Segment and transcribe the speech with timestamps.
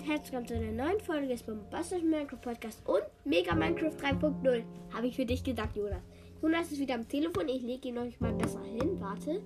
[0.00, 4.62] und herzlich willkommen zu einer neuen Folge des bombastischen Minecraft Podcast und Mega Minecraft 3.0.
[4.94, 6.02] Habe ich für dich gedacht, Jonas.
[6.40, 7.48] Jonas ist wieder am Telefon.
[7.48, 8.98] Ich lege ihn euch mal besser hin.
[8.98, 9.42] Warte.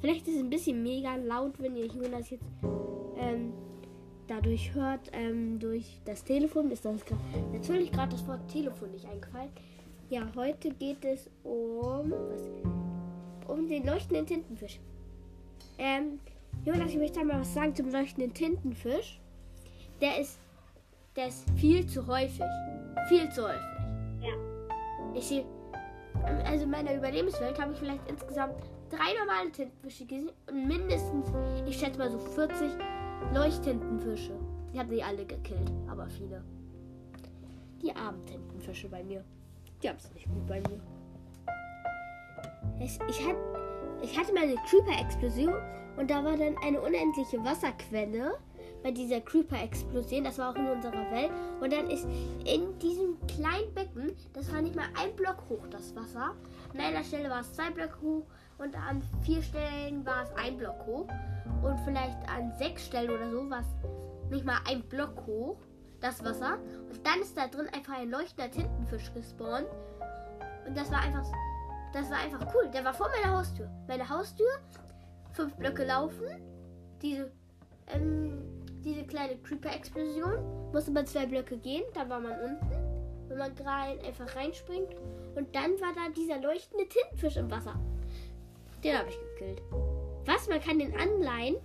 [0.00, 2.44] Vielleicht ist es ein bisschen mega laut, wenn ihr Jonas jetzt
[3.16, 3.54] ähm,
[4.26, 6.70] dadurch hört, ähm, durch das Telefon.
[6.70, 7.00] Ist das
[7.52, 9.50] natürlich gerade das Wort Telefon nicht eingefallen.
[10.10, 12.42] Ja, heute geht es um was?
[13.48, 14.80] Um den leuchtenden Tintenfisch.
[15.78, 16.18] Ähm,
[16.64, 19.18] Jonas, ich möchte mal was sagen zum leuchtenden Tintenfisch.
[20.02, 20.40] Der ist,
[21.14, 22.42] der ist viel zu häufig.
[23.08, 23.62] Viel zu häufig.
[24.20, 24.32] Ja.
[25.14, 25.44] Ich sehe,
[26.44, 28.56] also in meiner Überlebenswelt habe ich vielleicht insgesamt
[28.90, 31.28] drei normale Tintenfische gesehen und mindestens,
[31.68, 32.72] ich schätze mal so 40
[33.32, 34.32] Leuchttintenfische.
[34.72, 36.42] Ich habe nicht alle gekillt, aber viele.
[37.80, 39.22] Die armen Tintenfische bei mir.
[39.84, 40.80] Die haben es nicht gut bei mir.
[42.80, 43.36] Ich, ich, hat,
[44.02, 45.54] ich hatte mal eine Creeper-Explosion
[45.96, 48.32] und da war dann eine unendliche Wasserquelle
[48.82, 50.24] bei dieser Creeper-Explosion.
[50.24, 51.30] Das war auch in unserer Welt.
[51.60, 52.06] Und dann ist
[52.44, 56.34] in diesem kleinen Becken, das war nicht mal ein Block hoch, das Wasser.
[56.72, 58.26] An einer Stelle war es zwei Blöcke hoch
[58.58, 61.08] und an vier Stellen war es ein Block hoch.
[61.62, 65.56] Und vielleicht an sechs Stellen oder so war es nicht mal ein Block hoch,
[66.00, 66.58] das Wasser.
[66.90, 69.66] Und dann ist da drin einfach ein leuchtender Tintenfisch gespawnt.
[70.66, 71.26] Und das war einfach,
[71.92, 72.68] das war einfach cool.
[72.72, 73.68] Der war vor meiner Haustür.
[73.86, 74.50] Meine Haustür,
[75.32, 76.26] fünf Blöcke laufen,
[77.00, 77.30] diese,
[77.88, 83.28] ähm, diese kleine Creeper-Explosion, musste man zwei Blöcke gehen, dann war man unten.
[83.28, 84.94] Wenn man rein, einfach reinspringt.
[85.34, 87.78] Und dann war da dieser leuchtende Tintenfisch im Wasser.
[88.84, 89.62] Den habe ich gekillt.
[90.26, 90.48] Was?
[90.48, 91.56] Man kann den anleihen?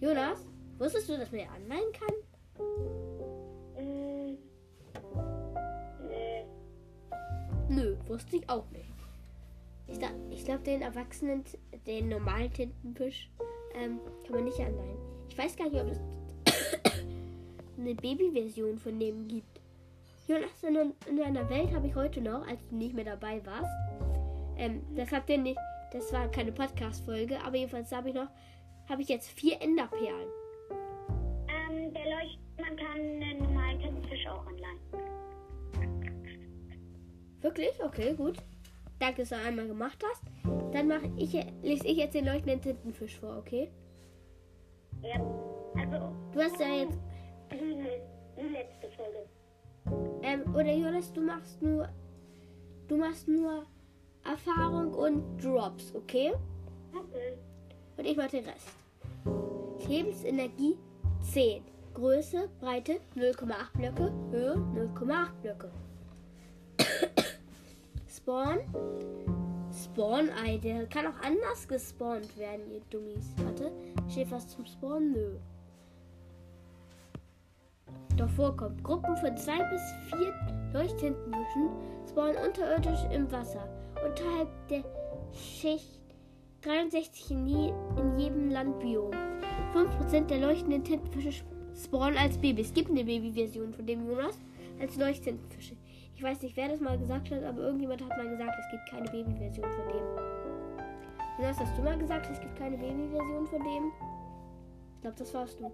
[0.00, 0.46] Jonas,
[0.78, 2.14] wusstest du, dass man den anleihen kann?
[6.08, 6.44] Nee.
[7.68, 8.92] Nö, wusste ich auch nicht.
[9.88, 11.44] Ich, da- ich glaube, den Erwachsenen,
[11.86, 13.30] den normalen Tintenfisch,
[13.76, 14.98] ähm, kann man nicht anleihen.
[15.28, 16.00] Ich weiß gar nicht, ob es
[17.78, 19.60] eine Babyversion von dem gibt.
[20.28, 23.72] Jonas, in, in einer Welt habe ich heute noch, als du nicht mehr dabei warst,
[24.56, 25.58] ähm, das habt ihr nicht,
[25.92, 28.28] das war keine Podcast-Folge, aber jedenfalls habe ich noch,
[28.88, 30.28] habe ich jetzt vier Enderperlen.
[31.48, 34.80] Ähm, der Leucht, man kann einen normalen Tintenfisch auch anleihen.
[37.40, 37.72] Wirklich?
[37.84, 38.38] Okay, gut.
[38.98, 40.22] Danke, dass du einmal gemacht hast.
[40.72, 43.70] Dann mache ich, lese ich jetzt den leuchtenden Tintenfisch vor, okay?
[45.02, 45.20] Ja.
[45.78, 46.98] Also, Du hast ja jetzt
[47.50, 49.26] die letzte Folge.
[50.22, 51.88] Ähm, oder Jonas, du machst nur.
[52.88, 53.64] Du machst nur
[54.24, 56.32] Erfahrung und Drops, okay?
[56.94, 57.38] Okay.
[57.96, 58.68] Und ich mach den Rest.
[59.88, 60.76] Lebensenergie
[61.22, 61.62] 10.
[61.94, 65.70] Größe, Breite 0,8 Blöcke, Höhe 0,8 Blöcke.
[68.16, 68.60] Spawn.
[69.84, 73.34] Spawn-Ei, der kann auch anders gespawnt werden, ihr Dummies.
[73.44, 73.70] Warte,
[74.08, 75.12] steht was zum Spawn?
[75.12, 75.36] Nö.
[78.16, 78.82] Doch vorkommt.
[78.82, 80.32] Gruppen von zwei bis vier
[80.72, 81.68] Leuchttintenfischen
[82.08, 83.68] spawnen unterirdisch im Wasser.
[84.02, 84.82] Unterhalb der
[85.32, 86.00] Schicht
[86.62, 89.10] 63 in, je, in jedem Landbiom.
[89.74, 91.44] 5% der leuchtenden Tintenfische
[91.74, 92.68] spawnen als Babys.
[92.68, 94.38] Es gibt eine Babyversion von dem Jonas
[94.80, 95.76] als Leuchttintenfische.
[96.16, 98.88] Ich weiß nicht, wer das mal gesagt hat, aber irgendjemand hat mal gesagt, es gibt
[98.88, 100.04] keine Babyversion von dem.
[101.38, 103.92] Jonas, hast du mal gesagt, es gibt keine Babyversion von dem?
[104.94, 105.70] Ich glaube, das warst du.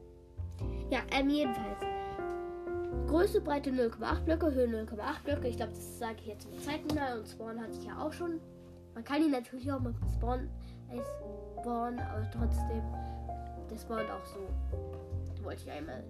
[0.90, 1.78] Ja, ähm, jedenfalls.
[3.06, 5.46] Größe, Breite 0,8 Blöcke, Höhe 0,8 Blöcke.
[5.46, 7.20] Ich glaube, das sage ich jetzt zum zweiten Mal.
[7.20, 8.40] Und Spawn hatte ich ja auch schon.
[8.94, 10.50] Man kann ihn natürlich auch mit Spawn
[10.90, 11.06] als
[11.64, 12.82] aber trotzdem,
[13.70, 15.44] der spawnt auch so.
[15.44, 16.02] Wollte ich einmal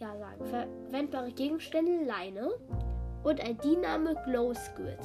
[0.00, 0.44] ja sagen.
[0.46, 2.52] Verwendbare Gegenstände, Leine
[3.24, 5.00] und ID-Name Glowsquirt.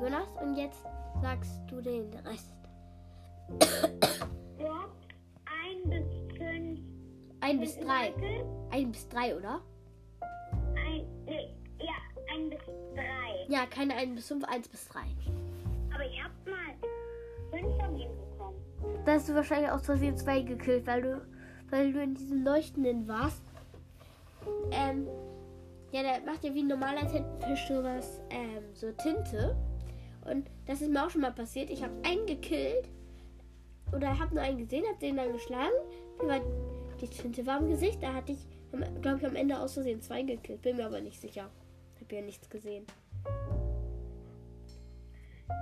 [0.00, 0.82] Jonas, und jetzt
[1.22, 2.54] sagst du den Rest.
[4.58, 4.92] Drop
[5.84, 6.80] 1 bis 5.
[7.40, 8.14] Ein bis drei.
[8.70, 9.60] Ein bis drei, oder?
[10.76, 11.94] Ein, nee, ja,
[12.34, 12.60] 1 bis
[12.94, 13.02] 3.
[13.48, 15.00] Ja, keine 1 bis 5, 1 bis 3.
[15.94, 16.74] Aber ich hab mal
[17.50, 18.56] 5 von ihm bekommen.
[19.04, 21.26] Da hast du wahrscheinlich aus Versehen zwei gekillt, weil du,
[21.70, 23.42] weil du in diesem Leuchtenden warst.
[24.70, 25.06] Ähm,
[25.94, 29.56] ja, der macht ja wie ein normaler Tintenfisch sowas, ähm, so Tinte.
[30.24, 31.70] Und das ist mir auch schon mal passiert.
[31.70, 32.88] Ich habe einen gekillt.
[33.94, 35.72] Oder habe nur einen gesehen, habe den dann geschlagen.
[36.18, 36.40] War
[37.00, 38.02] die Tinte war im Gesicht.
[38.02, 38.44] Da hatte ich,
[39.02, 40.62] glaube ich, am Ende aus Versehen zwei gekillt.
[40.62, 41.48] Bin mir aber nicht sicher.
[42.00, 42.86] Habe ja nichts gesehen.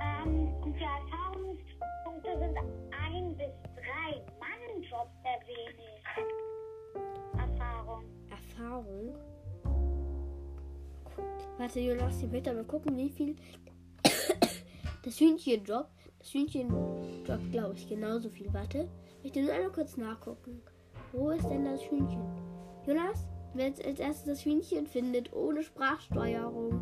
[0.02, 4.22] Ähm, die Erfahrungspunkte sind 1 bis 3.
[4.40, 6.02] Mann, droppt er wenig.
[7.36, 8.04] Erfahrung.
[8.30, 9.14] Erfahrung.
[11.62, 13.36] Warte, Jonas, ich möchte mal gucken, wie viel
[15.04, 15.92] das Hühnchen droppt.
[16.18, 16.68] Das Hühnchen
[17.24, 18.52] droppt, glaube ich, genauso viel.
[18.52, 18.88] Warte,
[19.18, 20.60] ich möchte nur einmal kurz nachgucken.
[21.12, 22.20] Wo ist denn das Hühnchen?
[22.84, 26.80] Jonas, wer jetzt als erstes das Hühnchen findet, ohne Sprachsteuerung.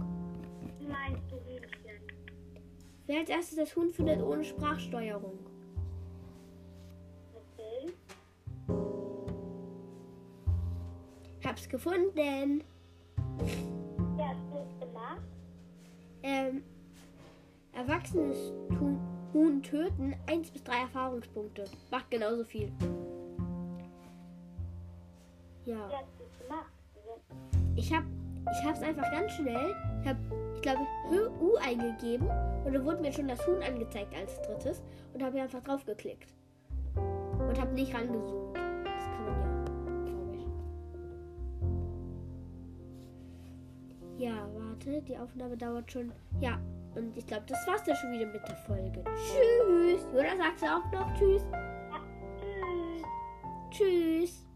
[0.80, 2.00] Meinst du Hühnchen?
[3.04, 5.40] Wer als erstes das Huhn findet, ohne Sprachsteuerung.
[7.34, 7.92] Okay.
[11.44, 12.64] Hab's gefunden.
[16.22, 16.62] Ähm,
[17.72, 18.52] erwachsenes
[19.32, 21.64] Huhn, töten, 1 bis 3 Erfahrungspunkte.
[21.90, 22.70] Macht genauso viel.
[25.64, 25.88] Ja.
[27.76, 28.04] Ich hab,
[28.52, 29.74] ich hab's einfach ganz schnell.
[30.02, 30.16] Ich hab,
[30.56, 30.80] ich glaube,
[31.40, 32.28] U eingegeben
[32.64, 34.82] und dann wurde mir schon das Huhn angezeigt als drittes
[35.14, 36.34] und habe einfach drauf geklickt.
[36.94, 38.59] Und habe nicht rangezoomt.
[44.20, 46.12] Ja, warte, die Aufnahme dauert schon.
[46.40, 46.60] Ja,
[46.94, 49.02] und ich glaube, das war's dann schon wieder mit der Folge.
[49.02, 50.04] Tschüss.
[50.12, 51.42] Oder sagst du auch noch Tschüss?
[51.50, 52.04] Ja.
[53.70, 53.70] Tschüss.
[53.70, 54.49] Tschüss.